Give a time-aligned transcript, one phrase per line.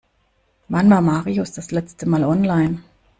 [0.67, 2.81] Wann war Marius das letzte Mal online?